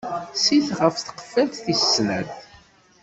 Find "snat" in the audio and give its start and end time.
1.93-2.31